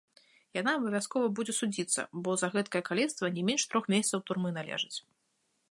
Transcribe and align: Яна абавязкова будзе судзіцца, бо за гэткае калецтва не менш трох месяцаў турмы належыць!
Яна 0.59 0.71
абавязкова 0.77 1.27
будзе 1.39 1.53
судзіцца, 1.61 2.01
бо 2.27 2.33
за 2.43 2.47
гэткае 2.57 2.83
калецтва 2.91 3.33
не 3.37 3.43
менш 3.53 3.63
трох 3.75 3.85
месяцаў 3.95 4.19
турмы 4.31 4.49
належыць! 4.59 4.97